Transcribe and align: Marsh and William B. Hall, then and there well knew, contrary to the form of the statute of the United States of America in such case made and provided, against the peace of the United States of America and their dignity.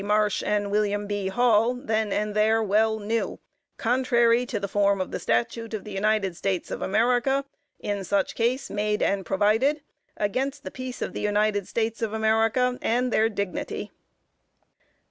Marsh 0.03 0.41
and 0.41 0.71
William 0.71 1.05
B. 1.05 1.27
Hall, 1.27 1.75
then 1.75 2.11
and 2.11 2.33
there 2.33 2.63
well 2.63 2.97
knew, 2.97 3.39
contrary 3.77 4.47
to 4.47 4.59
the 4.59 4.67
form 4.67 4.99
of 4.99 5.11
the 5.11 5.19
statute 5.19 5.75
of 5.75 5.83
the 5.83 5.91
United 5.91 6.35
States 6.35 6.71
of 6.71 6.81
America 6.81 7.45
in 7.79 8.03
such 8.03 8.33
case 8.33 8.71
made 8.71 9.03
and 9.03 9.27
provided, 9.27 9.81
against 10.17 10.63
the 10.63 10.71
peace 10.71 11.03
of 11.03 11.13
the 11.13 11.21
United 11.21 11.67
States 11.67 12.01
of 12.01 12.13
America 12.13 12.79
and 12.81 13.13
their 13.13 13.29
dignity. 13.29 13.91